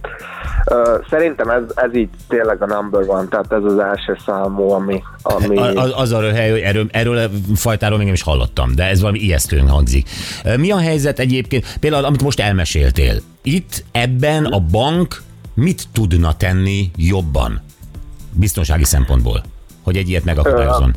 Szerintem 1.10 1.50
ez, 1.50 1.62
ez 1.76 1.96
így 1.96 2.10
tényleg 2.28 2.62
a 2.62 2.66
number 2.66 3.04
one, 3.08 3.28
tehát 3.28 3.52
ez 3.52 3.64
az 3.64 3.80
első 3.80 4.18
számú, 4.26 4.70
ami... 4.70 5.04
ami 5.22 5.58
Az, 5.58 5.92
az 5.96 6.12
a 6.12 6.20
röhely, 6.20 6.52
hogy 6.52 6.60
erről, 6.60 6.88
erről 6.92 7.18
a 7.18 7.30
fajtáról 7.56 7.98
még 7.98 8.06
nem 8.06 8.16
is 8.16 8.24
hallottam, 8.24 8.76
de 8.76 8.84
ez 8.84 9.02
valami 9.02 9.20
ijesztően 9.20 9.70
hangzik. 9.70 10.10
Mi 10.58 10.72
a 10.72 10.80
helyzet 10.80 11.20
egyébként, 11.20 11.78
például 11.80 12.06
amit 12.06 12.24
most 12.24 12.40
elmeséltél? 12.40 13.16
Itt 13.42 13.84
ebben 13.92 14.46
a 14.46 14.60
bank 14.60 15.22
mit 15.60 15.84
tudna 15.94 16.38
tenni 16.38 16.92
jobban? 16.96 17.62
Biztonsági 18.32 18.84
szempontból, 18.84 19.44
hogy 19.84 19.98
egy 19.98 20.10
ilyet 20.10 20.24
megakadályozzon. 20.24 20.94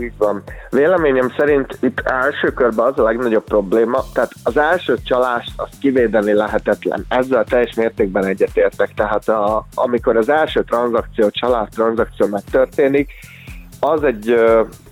Így 0.00 0.12
van. 0.18 0.42
Véleményem 0.70 1.32
szerint 1.36 1.78
itt 1.80 2.00
első 2.00 2.52
körben 2.52 2.86
az 2.86 2.98
a 2.98 3.02
legnagyobb 3.02 3.44
probléma, 3.44 4.04
tehát 4.12 4.32
az 4.42 4.56
első 4.56 4.98
csalást 5.04 5.52
azt 5.56 5.78
kivédeni 5.80 6.32
lehetetlen. 6.32 7.04
Ezzel 7.08 7.44
teljes 7.44 7.74
mértékben 7.74 8.24
egyetértek. 8.24 8.94
Tehát 8.94 9.28
a, 9.28 9.66
amikor 9.74 10.16
az 10.16 10.28
első 10.28 10.64
tranzakció, 10.64 11.30
család 11.30 11.68
tranzakció 11.68 12.26
megtörténik, 12.26 13.10
az 13.84 14.02
egy, 14.02 14.30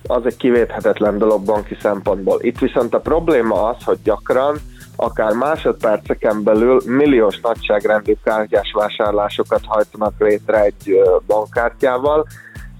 az 0.07 0.27
egy 0.27 0.37
kivédhetetlen 0.37 1.19
dolog 1.19 1.45
banki 1.45 1.77
szempontból. 1.83 2.39
Itt 2.41 2.59
viszont 2.59 2.95
a 2.95 3.01
probléma 3.01 3.69
az, 3.69 3.85
hogy 3.85 3.99
gyakran 4.05 4.57
akár 4.97 5.33
másodperceken 5.33 6.43
belül 6.43 6.81
milliós 6.85 7.41
nagyságrendű 7.41 8.17
kártyás 8.25 8.73
vásárlásokat 8.75 9.61
hajtanak 9.67 10.13
létre 10.19 10.63
egy 10.63 11.01
bankkártyával, 11.27 12.27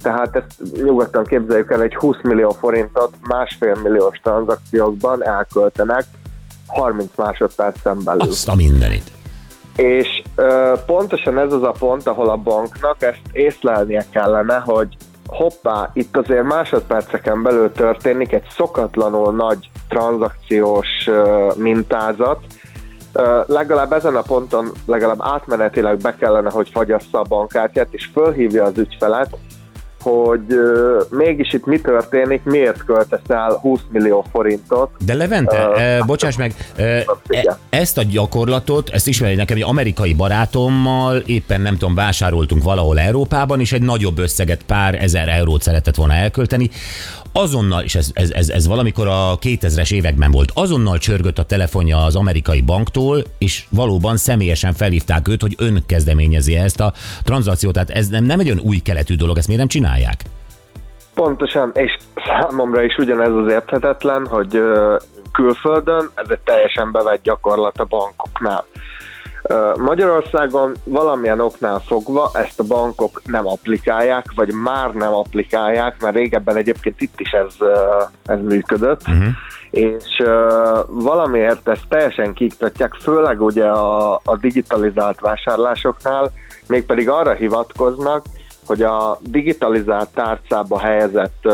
tehát 0.03 0.37
ezt 0.37 0.83
nyugodtan 0.83 1.25
képzeljük 1.25 1.71
el, 1.71 1.83
egy 1.83 1.95
20 1.95 2.17
millió 2.23 2.51
forintot 2.51 3.15
másfél 3.29 3.77
milliós 3.83 4.19
tranzakciókban 4.23 5.27
elköltenek 5.27 6.05
30 6.67 7.11
másodpercen 7.17 8.05
belül. 8.05 8.21
Azt 8.21 8.49
a 8.49 8.55
mindenit. 8.55 9.11
És 9.77 10.23
ö, 10.35 10.73
pontosan 10.87 11.39
ez 11.39 11.53
az 11.53 11.63
a 11.63 11.75
pont, 11.79 12.07
ahol 12.07 12.29
a 12.29 12.37
banknak 12.37 13.03
ezt 13.03 13.23
észlelnie 13.33 14.07
kellene, 14.11 14.59
hogy 14.59 14.97
hoppá, 15.31 15.91
itt 15.93 16.17
azért 16.17 16.43
másodperceken 16.43 17.43
belül 17.43 17.73
történik 17.73 18.33
egy 18.33 18.47
szokatlanul 18.51 19.33
nagy 19.33 19.71
tranzakciós 19.89 21.09
mintázat, 21.57 22.39
legalább 23.47 23.93
ezen 23.93 24.17
a 24.17 24.23
ponton 24.23 24.71
legalább 24.87 25.21
átmenetileg 25.21 25.97
be 25.97 26.15
kellene, 26.15 26.51
hogy 26.51 26.69
fagyassza 26.69 27.21
a 27.21 27.25
bankkártyát, 27.29 27.89
és 27.91 28.11
fölhívja 28.13 28.65
az 28.65 28.79
ügyfelet, 28.79 29.37
hogy 30.03 30.45
ö, 30.49 31.01
mégis 31.11 31.53
itt 31.53 31.67
mi 31.67 31.81
történik, 31.81 32.43
miért 32.45 32.85
költesz 32.85 33.29
el 33.29 33.53
20 33.53 33.81
millió 33.91 34.25
forintot. 34.33 34.91
De 35.05 35.15
Levente, 35.15 35.69
uh, 35.69 36.07
bocsáss 36.07 36.37
meg, 36.37 36.55
igen. 37.29 37.57
ezt 37.71 37.99
a 37.99 38.03
gyakorlatot, 38.03 38.89
ezt 38.89 39.09
ismeri 39.09 39.35
nekem, 39.35 39.57
egy 39.57 39.63
amerikai 39.63 40.15
barátommal 40.15 41.17
éppen 41.17 41.61
nem 41.61 41.77
tudom, 41.77 41.95
vásároltunk 41.95 42.63
valahol 42.63 42.99
Európában, 42.99 43.61
és 43.61 43.73
egy 43.73 43.83
nagyobb 43.83 44.19
összeget, 44.19 44.63
pár 44.63 44.95
ezer 45.03 45.29
eurót 45.29 45.63
szeretett 45.63 45.95
volna 45.95 46.13
elkölteni. 46.13 46.71
Azonnal, 47.33 47.83
és 47.83 47.95
ez, 47.95 48.11
ez, 48.15 48.31
ez, 48.31 48.49
ez 48.49 48.67
valamikor 48.67 49.07
a 49.07 49.39
2000-es 49.41 49.93
években 49.93 50.31
volt, 50.31 50.51
azonnal 50.55 50.99
csörgött 50.99 51.39
a 51.39 51.43
telefonja 51.43 52.05
az 52.05 52.17
amerikai 52.17 52.61
banktól, 52.61 53.23
és 53.39 53.65
valóban 53.71 54.17
személyesen 54.17 54.73
felhívták 54.73 55.29
őt, 55.29 55.41
hogy 55.41 55.55
ön 55.59 55.83
kezdeményezi 55.87 56.57
ezt 56.57 56.81
a 56.81 56.93
tranzakciót. 57.25 57.73
Tehát 57.73 57.91
ez 57.91 58.09
nem, 58.09 58.25
nem 58.25 58.41
egy 58.41 58.47
olyan 58.47 58.65
új 58.65 58.79
keletű 58.79 59.15
dolog, 59.15 59.37
ezt 59.39 59.47
miért 59.47 59.61
nem 59.61 59.71
csinálják? 59.71 60.21
Pontosan, 61.15 61.71
és 61.75 61.97
számomra 62.27 62.83
is 62.83 62.97
ugyanez 62.97 63.33
az 63.33 63.53
érthetetlen, 63.53 64.27
hogy 64.27 64.61
külföldön 65.33 66.11
ez 66.15 66.31
egy 66.31 66.39
teljesen 66.45 66.93
bevett 66.93 67.23
gyakorlat 67.23 67.79
a 67.79 67.85
bankoknál. 67.85 68.65
Magyarországon 69.77 70.75
valamilyen 70.85 71.41
oknál 71.41 71.79
fogva 71.87 72.31
ezt 72.35 72.61
a 72.61 72.65
bankok 72.65 73.23
nem 73.25 73.47
applikálják, 73.47 74.25
vagy 74.35 74.53
már 74.53 74.93
nem 74.93 75.15
applikálják, 75.15 76.01
mert 76.01 76.15
régebben 76.15 76.57
egyébként 76.57 77.01
itt 77.01 77.21
is 77.21 77.31
ez, 77.31 77.55
ez 78.25 78.39
működött, 78.41 79.01
uh-huh. 79.09 79.25
és 79.71 80.23
valamiért 80.87 81.69
ezt 81.69 81.89
teljesen 81.89 82.33
kiktatják, 82.33 82.95
főleg 82.95 83.43
ugye 83.43 83.67
a, 83.67 84.15
a 84.25 84.37
digitalizált 84.41 85.21
vásárlásoknál, 85.21 86.33
mégpedig 86.67 87.09
arra 87.09 87.33
hivatkoznak, 87.33 88.25
hogy 88.71 88.83
a 88.83 89.19
digitalizált 89.21 90.09
tárcába 90.15 90.79
helyezett 90.79 91.49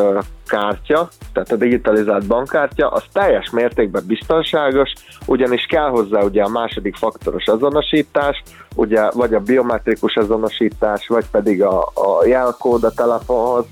kártya, 0.46 1.08
tehát 1.32 1.52
a 1.52 1.56
digitalizált 1.56 2.26
bankkártya, 2.26 2.88
az 2.88 3.02
teljes 3.12 3.50
mértékben 3.50 4.02
biztonságos, 4.06 4.92
ugyanis 5.26 5.66
kell 5.66 5.88
hozzá 5.88 6.23
ugye 6.23 6.42
a 6.42 6.49
második 6.49 6.96
faktoros 6.96 7.46
azonosítás, 7.46 8.42
ugye 8.75 9.11
vagy 9.11 9.35
a 9.35 9.40
biometrikus 9.40 10.16
azonosítás, 10.16 11.08
vagy 11.08 11.25
pedig 11.30 11.62
a, 11.62 11.80
a 11.80 12.26
jelkód 12.26 12.85
a 12.85 12.90
telefonhoz. 12.90 13.64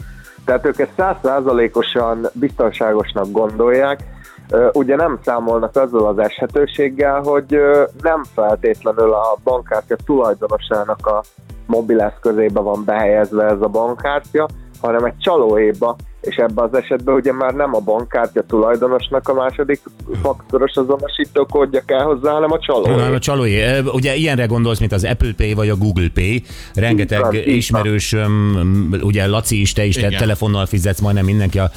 Tehát 0.44 0.66
ők 0.66 0.78
ezt 0.78 0.92
százszázalékosan 0.96 2.26
biztonságosnak 2.32 3.30
gondolják, 3.30 4.00
ugye 4.72 4.96
nem 4.96 5.18
számolnak 5.24 5.76
azzal 5.76 6.06
az 6.06 6.18
eshetőséggel, 6.18 7.20
hogy 7.20 7.60
nem 8.02 8.22
feltétlenül 8.34 9.12
a 9.12 9.36
bankkártya 9.42 9.96
tulajdonosának 10.04 11.06
a 11.06 11.22
mobileszközébe 11.66 12.60
van 12.60 12.84
behelyezve 12.84 13.44
ez 13.44 13.60
a 13.60 13.68
bankkártya, 13.68 14.48
hanem 14.80 15.04
egy 15.04 15.18
csalóéba, 15.18 15.96
és 16.20 16.36
ebben 16.36 16.64
az 16.64 16.74
esetben 16.74 17.14
ugye 17.14 17.32
már 17.32 17.54
nem 17.54 17.74
a 17.74 17.78
bankkártya 17.78 18.42
tulajdonosnak 18.42 19.28
a 19.28 19.34
második 19.34 19.80
faktoros 20.22 20.72
azonosító 20.74 21.46
kódja 21.46 21.82
kell 21.86 22.02
hozzá, 22.02 22.32
hanem 22.32 22.52
a 22.52 22.58
csaló. 22.58 22.84
Hanem 22.84 23.14
a 23.14 23.18
csalói. 23.18 23.58
Ö, 23.58 23.82
Ugye 23.82 24.14
ilyenre 24.14 24.46
gondolsz, 24.46 24.78
mint 24.78 24.92
az 24.92 25.04
Apple 25.04 25.32
Pay 25.36 25.54
vagy 25.54 25.68
a 25.68 25.76
Google 25.76 26.08
Pay. 26.14 26.42
Rengeteg 26.74 27.20
van. 27.20 27.34
ismerősöm, 27.34 28.94
ugye 29.02 29.26
Laci 29.26 29.60
is, 29.60 29.72
te 29.72 29.84
is, 29.84 29.94
te 29.94 30.06
Igen. 30.06 30.18
telefonnal 30.18 30.66
fizetsz, 30.66 31.00
majdnem 31.00 31.24
mindenki 31.24 31.58
a 31.58 31.70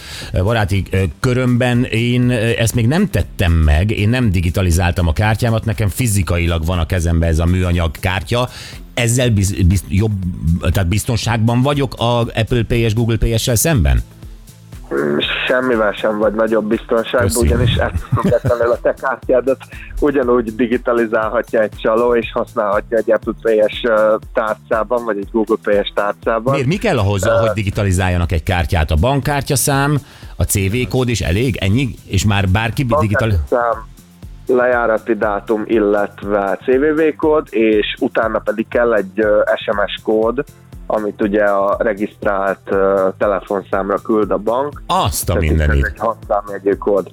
baráti 0.44 0.84
körömben. 1.20 1.84
Én 1.84 2.32
ezt 2.32 2.76
még 2.76 2.88
nem 2.88 3.10
tettem 3.10 3.52
meg, 3.52 3.92
én 3.92 4.10
nem 4.10 4.32
digitalizáltam 4.32 5.08
a 5.08 5.14
kártyámat, 5.14 5.66
nekem 5.66 5.88
fizikailag 5.88 6.66
van 6.66 6.80
a 6.80 6.86
kezemben 6.86 7.30
ez 7.30 7.40
a 7.40 7.46
műanyag 7.46 7.92
kártya. 8.00 8.50
Ezzel 8.98 9.30
biz, 9.30 9.64
biz, 9.68 9.84
jobb, 9.88 10.12
tehát 10.72 10.88
biztonságban 10.88 11.62
vagyok 11.62 11.94
a 11.98 12.20
Apple 12.20 12.64
Pay 12.68 12.80
és 12.80 12.94
Google 12.94 13.18
Pay-essel 13.18 13.56
szemben? 13.56 14.04
Semmivel 15.48 15.92
sem 15.92 16.18
vagy 16.18 16.34
nagyobb 16.34 16.66
biztonságban, 16.68 17.28
Köszi. 17.28 17.46
ugyanis 17.46 17.78
függetlenül 18.14 18.72
a 18.72 18.80
te 18.82 18.94
kártyádat 18.94 19.58
ugyanúgy 20.00 20.56
digitalizálhatja 20.56 21.62
egy 21.62 21.72
csaló, 21.82 22.16
és 22.16 22.32
használhatja 22.34 22.98
egy 22.98 23.12
Apple 23.12 23.34
Pay-es 23.42 23.82
ö, 23.84 24.16
tárcában, 24.34 25.06
vagy 25.06 25.18
egy 25.18 25.28
Google 25.32 25.56
Pay-es 25.64 25.92
tárcában. 25.96 26.54
Miért? 26.54 26.68
Mi 26.68 26.76
kell 26.76 26.98
ahhoz, 26.98 27.24
hogy 27.24 27.50
digitalizáljanak 27.54 28.32
egy 28.32 28.44
kártyát? 28.44 28.92
A 28.92 28.96
bankkártyaszám, 28.96 29.98
a 30.36 30.44
CV 30.44 30.88
kód 30.90 31.10
is 31.10 31.22
elég? 31.22 31.56
Ennyi? 31.56 31.96
És 32.06 32.26
már 32.26 32.50
bárki 32.50 32.84
digital... 32.84 33.30
Bankkártyaszám, 33.30 33.88
lejárati 34.48 35.14
dátum, 35.14 35.64
illetve 35.66 36.60
CVV 36.64 37.02
kód, 37.18 37.48
és 37.50 37.96
utána 38.00 38.40
pedig 38.40 38.68
kell 38.68 38.94
egy 38.94 39.26
SMS 39.56 40.00
kód, 40.04 40.44
amit 40.88 41.22
ugye 41.22 41.44
a 41.44 41.76
regisztrált 41.80 42.76
telefonszámra 43.18 43.98
küld 43.98 44.32
a 44.32 44.38
bank. 44.38 44.82
Azt 44.88 45.30
a 45.30 45.36
mindenit. 45.36 45.86
Ez 45.86 46.62
egy 46.64 46.78
kód. 46.78 47.08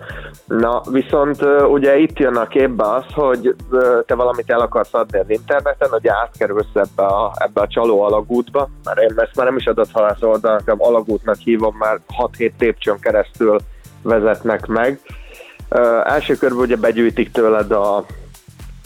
Na, 0.46 0.82
viszont 0.90 1.38
ugye 1.70 1.96
itt 1.96 2.18
jön 2.18 2.36
a 2.36 2.46
képbe 2.46 2.84
az, 2.84 3.04
hogy 3.12 3.54
te 4.06 4.14
valamit 4.14 4.50
el 4.50 4.60
akarsz 4.60 4.94
adni 4.94 5.18
az 5.18 5.30
interneten, 5.30 5.88
hogy 5.88 6.08
átkerülsz 6.08 6.74
ebbe 6.74 7.02
a, 7.02 7.32
ebbe 7.38 7.60
a 7.60 7.66
csaló 7.66 8.02
alagútba, 8.02 8.68
mert 8.84 9.00
én 9.00 9.12
ezt 9.16 9.36
már 9.36 9.46
nem 9.46 9.56
is 9.56 9.66
adathalász 9.66 10.22
oldal, 10.22 10.60
hanem 10.64 10.82
alagútnak 10.82 11.36
hívom, 11.36 11.76
már 11.76 12.00
6-7 12.38 12.50
tépcsön 12.58 12.98
keresztül 12.98 13.58
vezetnek 14.02 14.66
meg, 14.66 15.00
Ö, 15.68 16.00
első 16.04 16.34
körben 16.34 16.58
ugye 16.58 16.76
begyűjtik 16.76 17.30
tőled 17.32 17.70
a, 17.70 18.04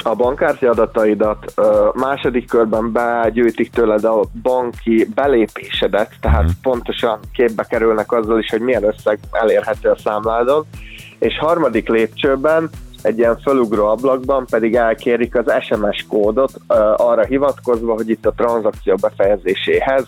a 0.02 0.14
bankkártya 0.14 0.70
adataidat, 0.70 1.52
ö, 1.56 1.88
második 1.94 2.48
körben 2.48 2.92
begyűjtik 2.92 3.70
tőled 3.70 4.04
a 4.04 4.20
banki 4.42 5.08
belépésedet, 5.14 6.12
tehát 6.20 6.42
Mhm. 6.42 6.50
pontosan 6.62 7.18
képbe 7.32 7.64
kerülnek 7.64 8.12
azzal 8.12 8.38
is, 8.38 8.50
hogy 8.50 8.60
milyen 8.60 8.84
összeg 8.84 9.18
elérhető 9.32 9.88
a 9.90 9.96
számládon, 10.04 10.64
és 11.18 11.38
harmadik 11.38 11.88
lépcsőben 11.88 12.70
egy 13.02 13.18
ilyen 13.18 13.38
fölugró 13.38 13.86
ablakban 13.86 14.46
pedig 14.50 14.74
elkérik 14.74 15.34
az 15.36 15.52
SMS 15.60 16.04
kódot 16.08 16.52
ö, 16.68 16.74
arra 16.96 17.24
hivatkozva, 17.24 17.92
hogy 17.94 18.10
itt 18.10 18.26
a 18.26 18.32
tranzakció 18.36 18.94
befejezéséhez 19.00 20.06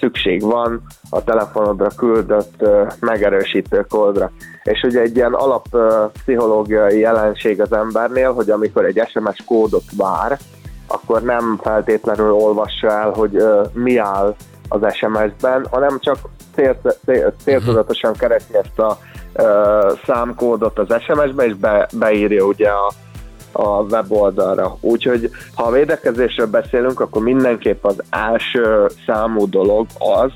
szükség 0.00 0.42
van 0.42 0.82
a 1.10 1.24
telefonodra 1.24 1.88
küldött 1.96 2.64
megerősítő 3.00 3.86
kódra. 3.88 4.30
És 4.62 4.82
ugye 4.82 5.00
egy 5.00 5.16
ilyen 5.16 5.32
alap 5.32 5.66
pszichológiai 6.12 6.98
jelenség 6.98 7.60
az 7.60 7.72
embernél, 7.72 8.32
hogy 8.32 8.50
amikor 8.50 8.84
egy 8.84 9.02
SMS 9.08 9.44
kódot 9.46 9.84
vár, 9.96 10.38
akkor 10.86 11.22
nem 11.22 11.58
feltétlenül 11.62 12.32
olvassa 12.32 12.90
el, 12.90 13.10
hogy 13.10 13.44
mi 13.72 13.96
áll 13.96 14.36
az 14.68 14.94
SMS-ben, 14.94 15.66
hanem 15.70 15.98
csak 16.00 16.16
cél, 16.54 16.80
cél, 17.04 17.34
céltudatosan 17.44 18.12
keresi 18.12 18.56
ezt 18.62 18.78
a 18.78 18.98
számkódot 20.06 20.78
az 20.78 21.02
SMS-be, 21.02 21.44
és 21.44 21.54
be, 21.54 21.88
beírja 21.98 22.44
ugye 22.44 22.68
a, 22.68 22.92
a 23.52 23.82
weboldalra. 23.82 24.76
Úgyhogy 24.80 25.30
ha 25.54 25.62
a 25.62 25.70
védekezésről 25.70 26.46
beszélünk, 26.46 27.00
akkor 27.00 27.22
mindenképp 27.22 27.84
az 27.84 28.02
első 28.10 28.86
számú 29.06 29.48
dolog 29.48 29.86
az, 29.98 30.32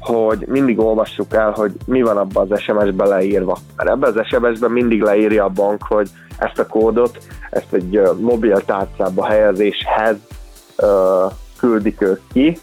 hogy 0.00 0.44
mindig 0.46 0.78
olvassuk 0.78 1.34
el, 1.34 1.50
hogy 1.50 1.72
mi 1.86 2.02
van 2.02 2.16
abban 2.16 2.50
az 2.50 2.60
SMS-be 2.60 3.04
leírva. 3.04 3.58
Mert 3.76 3.90
ebben 3.90 4.12
az 4.14 4.26
SMS-ben 4.26 4.70
mindig 4.70 5.02
leírja 5.02 5.44
a 5.44 5.48
bank, 5.48 5.82
hogy 5.88 6.08
ezt 6.38 6.58
a 6.58 6.66
kódot, 6.66 7.18
ezt 7.50 7.72
egy 7.72 8.00
mobil 8.20 8.60
tárcába 8.64 9.24
helyezéshez 9.26 10.16
ö, 10.76 11.24
küldik 11.58 12.00
ők 12.00 12.20
ki, 12.32 12.58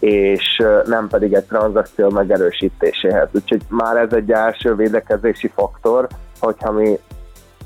és 0.00 0.62
nem 0.84 1.08
pedig 1.08 1.32
egy 1.32 1.44
tranzakció 1.44 2.10
megerősítéséhez. 2.10 3.28
Úgyhogy 3.32 3.60
már 3.68 3.96
ez 3.96 4.12
egy 4.12 4.30
első 4.30 4.74
védekezési 4.74 5.50
faktor, 5.54 6.08
hogyha 6.40 6.72
mi 6.72 6.98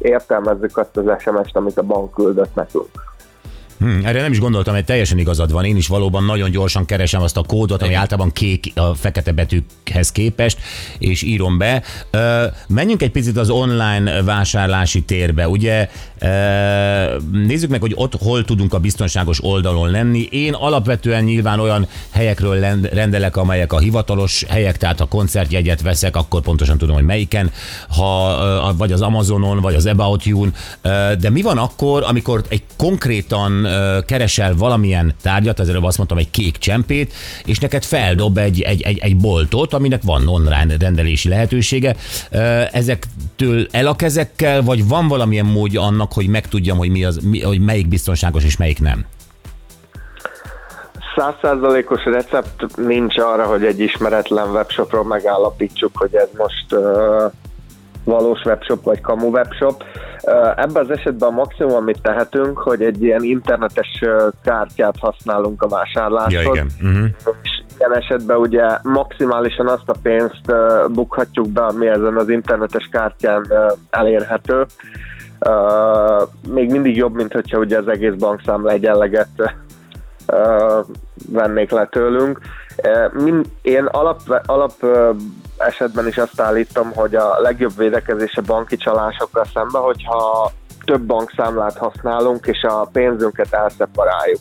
értelmezzük 0.01 0.77
azt 0.77 0.97
az 0.97 1.05
SMS-t, 1.19 1.57
amit 1.57 1.79
a 1.79 1.83
bank 1.83 2.15
küldött 2.15 2.55
nekünk. 2.55 3.10
Hm, 3.81 4.05
erre 4.05 4.21
nem 4.21 4.33
is 4.33 4.39
gondoltam, 4.39 4.75
hogy 4.75 4.85
teljesen 4.85 5.19
igazad 5.19 5.53
van. 5.53 5.65
Én 5.65 5.77
is 5.77 5.87
valóban 5.87 6.25
nagyon 6.25 6.51
gyorsan 6.51 6.85
keresem 6.85 7.23
azt 7.23 7.37
a 7.37 7.43
kódot, 7.43 7.83
ami 7.83 7.95
általában 7.95 8.33
kék 8.33 8.73
a 8.75 8.95
fekete 8.95 9.33
betűkhez 9.33 10.13
képest, 10.13 10.59
és 10.99 11.23
írom 11.23 11.59
be. 11.59 11.83
Ö, 12.11 12.45
menjünk 12.69 13.03
egy 13.03 13.11
picit 13.11 13.37
az 13.37 13.51
online 13.51 14.23
vásárlási 14.23 15.03
térbe. 15.03 15.49
Ugye 15.49 15.89
ö, 16.19 16.27
nézzük 17.33 17.71
meg, 17.71 17.81
hogy 17.81 17.93
ott 17.95 18.15
hol 18.15 18.45
tudunk 18.45 18.75
a 18.75 18.79
biztonságos 18.79 19.45
oldalon 19.45 19.91
lenni. 19.91 20.29
Én 20.31 20.55
alapvetően 20.55 21.25
nyilván 21.25 21.61
olyan 21.61 21.87
helyekről 22.11 22.61
rendelek, 22.93 23.37
amelyek 23.37 23.73
a 23.73 23.79
hivatalos 23.79 24.45
helyek, 24.49 24.77
tehát 24.77 24.99
ha 24.99 25.05
koncertjegyet 25.05 25.83
veszek, 25.83 26.17
akkor 26.17 26.41
pontosan 26.41 26.79
tudom, 26.79 26.95
hogy 26.95 27.05
melyiken, 27.05 27.51
ha 27.89 28.75
vagy 28.77 28.93
az 28.93 29.01
Amazonon, 29.01 29.61
vagy 29.61 29.75
az 29.75 29.87
About 29.87 30.25
You-n. 30.25 30.55
De 31.19 31.31
mi 31.31 31.43
van 31.43 31.59
akkor, 31.59 32.03
amikor 32.07 32.43
egy 32.49 32.63
konkrétan 32.77 33.69
ö, 33.71 33.99
keresel 34.07 34.55
valamilyen 34.57 35.15
tárgyat, 35.23 35.61
ezzel 35.61 35.77
azt 35.83 35.97
mondtam, 35.97 36.19
egy 36.19 36.31
kék 36.31 36.59
csempét, 36.59 37.13
és 37.45 37.59
neked 37.59 37.85
feldob 37.85 38.39
egy, 38.39 38.61
egy, 38.61 38.83
egy, 38.83 38.99
egy 38.99 39.17
boltot, 39.17 39.73
aminek 39.73 40.03
van 40.03 40.29
online 40.29 40.77
rendelési 40.79 41.29
lehetősége. 41.29 41.97
Ezektől 42.73 43.67
el 43.71 43.87
a 43.87 43.97
kezekkel, 43.97 44.63
vagy 44.63 44.89
van 44.89 45.09
valamilyen 45.09 45.47
módja 45.47 45.83
annak, 45.83 46.13
hogy 46.13 46.27
megtudjam, 46.27 46.77
hogy, 46.77 46.91
mi 46.91 47.05
az, 47.05 47.19
mi, 47.23 47.41
hogy 47.41 47.61
melyik 47.61 47.89
biztonságos 47.89 48.45
és 48.45 48.57
melyik 48.57 48.81
nem? 48.81 49.05
Százszázalékos 51.17 52.05
recept 52.05 52.77
nincs 52.77 53.19
arra, 53.19 53.45
hogy 53.45 53.65
egy 53.65 53.81
ismeretlen 53.81 54.51
webshopról 54.51 55.05
megállapítsuk, 55.05 55.91
hogy 55.95 56.15
ez 56.15 56.29
most 56.37 56.67
uh, 56.71 57.33
valós 58.05 58.45
webshop 58.45 58.85
vagy 58.85 59.01
kamu 59.01 59.29
webshop. 59.29 59.85
Ebben 60.57 60.85
az 60.85 60.91
esetben 60.91 61.29
a 61.29 61.33
maximum, 61.33 61.75
amit 61.75 62.03
tehetünk, 62.03 62.59
hogy 62.59 62.83
egy 62.83 63.03
ilyen 63.03 63.23
internetes 63.23 64.05
kártyát 64.43 64.95
használunk 65.01 65.63
a 65.63 65.69
vásárláshoz. 65.69 66.33
Ja, 66.33 66.51
igen. 66.53 66.67
Uh-huh. 66.83 67.09
És 67.43 67.63
ilyen 67.79 67.95
esetben 67.95 68.37
ugye 68.37 68.65
maximálisan 68.83 69.69
azt 69.69 69.89
a 69.89 69.95
pénzt 70.03 70.53
bukhatjuk 70.93 71.49
be, 71.49 71.65
ami 71.65 71.87
ezen 71.87 72.17
az 72.17 72.29
internetes 72.29 72.89
kártyán 72.93 73.47
elérhető. 73.91 74.67
Uh, 75.47 76.29
még 76.49 76.71
mindig 76.71 76.97
jobb, 76.97 77.15
mint 77.15 77.33
hogyha 77.33 77.59
ugye 77.59 77.79
az 77.79 77.89
egész 77.89 78.13
bankszámla 78.19 78.71
egyenleget 78.71 79.29
uh, 80.27 80.87
vennék 81.29 81.71
le 81.71 81.87
tőlünk. 81.87 82.41
Uh, 83.17 83.41
én 83.63 83.85
alap, 83.85 84.21
alap 84.47 84.73
uh, 84.81 85.17
esetben 85.67 86.07
is 86.07 86.19
azt 86.19 86.41
állítom, 86.41 86.93
hogy 86.95 87.15
a 87.15 87.41
legjobb 87.41 87.77
védekezés 87.77 88.37
a 88.37 88.43
banki 88.47 88.77
csalásokkal 88.77 89.45
szemben, 89.55 89.83
hogyha 89.83 90.51
több 90.85 91.03
bankszámlát 91.03 91.77
használunk, 91.77 92.47
és 92.47 92.63
a 92.63 92.89
pénzünket 92.93 93.53
elszeparáljuk. 93.53 94.41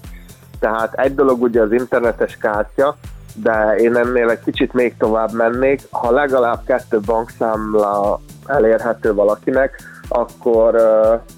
Tehát 0.59 0.93
egy 0.93 1.15
dolog 1.15 1.41
ugye 1.41 1.61
az 1.61 1.71
internetes 1.71 2.37
kártya, 2.37 2.95
de 3.33 3.75
én 3.75 3.95
ennél 3.95 4.29
egy 4.29 4.43
kicsit 4.43 4.73
még 4.73 4.97
tovább 4.97 5.31
mennék. 5.31 5.81
Ha 5.91 6.11
legalább 6.11 6.63
kettő 6.65 6.99
bankszámla 6.99 8.19
elérhető 8.45 9.13
valakinek, 9.13 9.81
akkor 10.07 10.81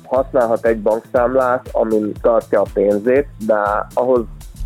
használhat 0.06 0.66
egy 0.66 0.82
bankszámlát, 0.82 1.70
amin 1.72 2.12
tartja 2.22 2.62
a 2.62 2.66
pénzét, 2.74 3.28
de 3.46 3.88
ahhoz 3.94 4.22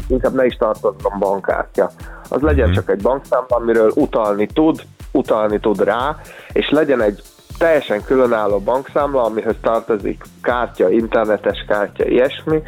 inkább 0.08 0.34
ne 0.34 0.45
is 0.45 0.56
tartozzon 0.56 1.19
bankkártya. 1.19 1.91
Az 2.30 2.41
legyen 2.41 2.71
csak 2.71 2.89
egy 2.89 3.01
bankszámla, 3.01 3.56
amiről 3.56 3.91
utalni 3.95 4.45
tud, 4.45 4.82
utalni 5.15 5.60
tud 5.60 5.84
rá, 5.84 6.15
és 6.54 6.69
legyen 6.69 7.01
egy 7.01 7.21
teljesen 7.58 8.04
különálló 8.04 8.60
bankszámla, 8.60 9.23
amihez 9.23 9.56
tartozik 9.62 10.23
kártya, 10.41 10.89
internetes 10.89 11.65
kártya, 11.67 12.06
ilyesmi, 12.06 12.62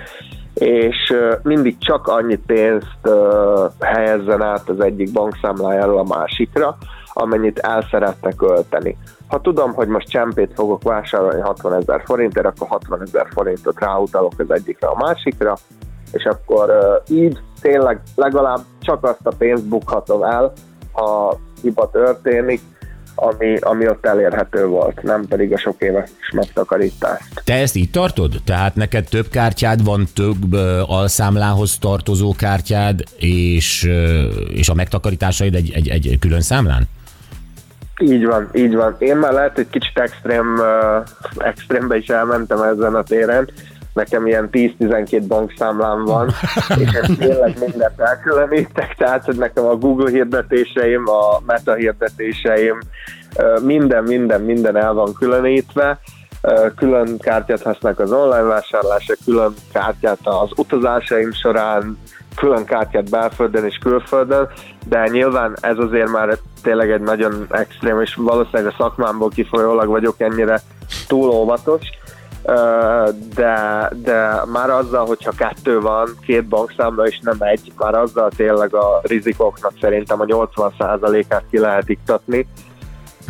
és 0.54 1.14
mindig 1.44 1.78
csak 1.78 2.08
annyi 2.08 2.36
pénzt 2.36 3.10
helyezzen 3.80 4.42
át 4.42 4.70
az 4.70 4.80
egyik 4.80 5.12
bankszámlájáról 5.12 6.00
a 6.00 6.18
másikra, 6.18 6.78
amennyit 7.14 7.60
el 7.60 7.88
szeretne 7.92 8.32
költeni. 8.32 8.98
Ha 9.28 9.42
tudom, 9.42 9.74
hogy 9.74 9.88
most 9.88 10.10
csempét 10.10 10.52
fogok 10.56 10.84
vásárolni 10.84 11.42
60 11.42 11.74
ezer 11.74 12.02
forintért, 12.06 12.46
akkor 12.46 12.68
60 12.68 13.02
ezer 13.02 13.28
forintot 13.34 13.80
ráutalok 13.80 14.34
az 14.38 14.52
egyikre 14.52 14.88
a 14.88 14.98
másikra, 14.98 15.56
és 16.12 16.26
akkor 16.26 16.72
így 17.08 17.40
tényleg 17.62 18.02
legalább 18.16 18.60
csak 18.82 19.04
azt 19.04 19.28
a 19.28 19.32
pénzt 19.38 19.68
bukhatom 19.68 20.24
el, 20.24 20.54
ha 20.92 21.38
hiba 21.62 21.90
történik, 21.90 22.62
ami, 23.16 23.58
ami 23.60 23.88
ott 23.88 24.06
elérhető 24.06 24.66
volt, 24.66 25.02
nem 25.02 25.26
pedig 25.28 25.54
a 25.54 25.58
sok 25.58 25.82
éves 25.82 26.10
megtakarítást. 26.34 27.24
Te 27.44 27.54
ezt 27.54 27.76
így 27.76 27.92
tartod? 27.92 28.42
Tehát 28.46 28.76
neked 28.76 29.06
több 29.10 29.28
kártyád 29.30 29.84
van, 29.84 30.08
több 30.16 30.54
alszámlához 30.86 31.78
tartozó 31.78 32.34
kártyád, 32.38 33.04
és, 33.16 33.90
és 34.54 34.70
a 34.70 34.74
megtakarításaid 34.74 35.56
egy, 35.56 35.72
egy, 35.72 35.90
egy 35.90 36.18
külön 36.20 36.42
számlán? 36.42 36.84
Így 38.00 38.26
van, 38.26 38.50
így 38.54 38.76
van. 38.76 38.96
Én 39.00 39.16
már 39.16 39.34
lehet, 39.34 39.56
hogy 39.56 39.68
kicsit 39.70 40.00
extrém, 40.00 40.62
extrémbe 41.38 41.98
is 41.98 42.08
elmentem 42.08 42.62
ezen 42.62 42.96
a 42.96 43.04
téren. 43.04 43.50
Nekem 43.98 44.28
ilyen 44.28 44.50
10-12 44.52 45.24
bankszámlám 45.28 46.04
van, 46.06 46.28
és 46.84 46.90
én 46.94 47.18
tényleg 47.18 47.58
mindent 47.60 48.00
elkülönítek, 48.00 48.96
tehát 48.98 49.26
hogy 49.26 49.36
nekem 49.36 49.66
a 49.66 49.76
Google 49.76 50.10
hirdetéseim, 50.10 51.04
a 51.08 51.42
Meta 51.46 51.74
hirdetéseim, 51.74 52.80
minden, 53.62 54.04
minden, 54.04 54.42
minden 54.42 54.76
el 54.76 54.94
van 54.94 55.14
különítve. 55.14 56.00
Külön 56.76 57.18
kártyát 57.18 57.62
használok 57.62 58.00
az 58.00 58.12
online 58.12 58.42
vásárlásra, 58.42 59.16
külön 59.26 59.54
kártyát 59.74 60.20
az 60.24 60.50
utazásaim 60.56 61.32
során, 61.32 61.98
külön 62.36 62.66
kártyát 62.66 63.10
belföldön 63.10 63.66
és 63.66 63.78
külföldön, 63.78 64.48
de 64.86 65.08
nyilván 65.08 65.58
ez 65.62 65.78
azért 65.78 66.12
már 66.12 66.38
tényleg 66.64 66.92
egy 66.92 67.02
nagyon 67.02 67.46
extrém, 67.50 68.02
és 68.02 68.16
valószínűleg 68.16 68.66
a 68.66 68.76
szakmámból 68.78 69.30
kifolyólag 69.30 69.88
vagyok 69.88 70.16
ennyire 70.20 70.62
túl 71.08 71.30
óvatos, 71.30 71.82
de, 73.36 73.90
de 74.04 74.42
már 74.52 74.70
azzal, 74.70 75.06
hogyha 75.06 75.32
kettő 75.32 75.80
van, 75.80 76.18
két 76.26 76.46
bankszámla 76.46 77.08
és 77.08 77.20
nem 77.22 77.38
egy, 77.40 77.72
már 77.78 77.94
azzal 77.94 78.30
tényleg 78.36 78.74
a 78.74 79.02
rizikoknak 79.04 79.74
szerintem 79.82 80.22
a 80.22 80.26
80%-át 80.26 81.44
ki 81.50 81.60
lehet 81.60 81.90
iktatni. 81.90 82.48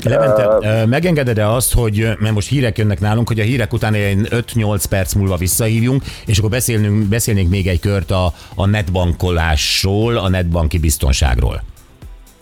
Levente, 0.04 0.58
ö, 0.62 0.86
megengeded-e 0.86 1.50
azt, 1.50 1.74
hogy, 1.74 2.10
mert 2.20 2.34
most 2.34 2.50
hírek 2.50 2.78
jönnek 2.78 3.00
nálunk, 3.00 3.28
hogy 3.28 3.40
a 3.40 3.44
hírek 3.44 3.74
után 3.74 3.94
egy 3.94 4.28
5-8 4.30 4.84
perc 4.90 5.14
múlva 5.14 5.36
visszahívjunk, 5.36 6.04
és 6.26 6.38
akkor 6.38 6.50
beszélnünk, 6.50 7.08
beszélnénk 7.08 7.50
még 7.50 7.68
egy 7.68 7.80
kört 7.80 8.12
a, 8.12 8.34
a 8.56 8.66
netbankolásról, 8.66 10.18
a 10.18 10.30
netbanki 10.30 10.80
biztonságról. 10.80 11.62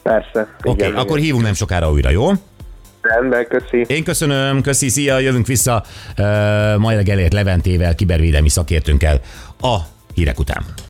Persze. 0.03 0.55
Oké, 0.63 0.71
igen, 0.71 0.91
okay, 0.91 1.01
akkor 1.01 1.17
igen. 1.17 1.25
hívunk 1.25 1.43
nem 1.43 1.53
sokára 1.53 1.91
újra, 1.91 2.09
jó? 2.09 2.31
Rendben, 3.09 3.47
köszi. 3.47 3.85
Én 3.87 4.03
köszönöm, 4.03 4.61
köszi, 4.61 4.89
szia, 4.89 5.19
jövünk 5.19 5.47
vissza 5.47 5.83
uh, 6.17 6.25
majd 6.77 6.97
reggelért 6.97 7.33
Leventével, 7.33 7.95
kibervédelmi 7.95 8.49
szakértőnkkel 8.49 9.19
a 9.61 9.77
hírek 10.13 10.39
után. 10.39 10.63